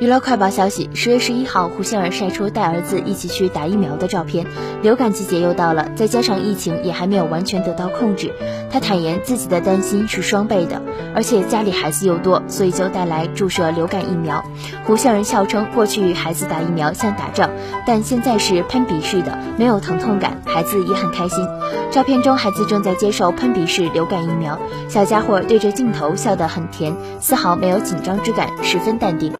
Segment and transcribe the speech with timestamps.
[0.00, 4.46] 娱乐快报消息，十月十一号，胡杏儿晒出带儿子一起去打疫苗的照片。
[4.80, 8.32] 流感季节又到了，再加上疫情也还没有完全得到控制，
[8.70, 10.80] 她坦言自己的担心是双倍的。
[11.14, 14.42] 而且家里孩子又多，所以就带来注射流感疫苗。
[14.86, 17.50] 胡杏儿笑称过去孩子打疫苗像打仗，
[17.86, 21.46] 但现在是喷鼻式的，没有疼痛感，孩子也很开心。
[21.90, 24.58] 照片中孩子正在接受喷鼻式流感疫苗，
[24.88, 29.34] 小家伙对着镜头笑得很甜，丝毫没有紧张之感，十分淡定。